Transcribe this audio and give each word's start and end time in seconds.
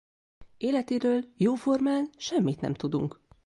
Életéről 0.57 1.23
jóformán 1.37 2.09
semmit 2.17 2.61
nem 2.61 2.73
tudunk. 2.73 3.19